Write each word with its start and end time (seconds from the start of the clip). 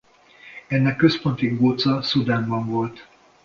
Ennek 0.67 0.93
a 0.93 0.95
központi 0.95 1.47
góca 1.47 2.01
Szudánban 2.01 2.69
volt. 2.69 3.07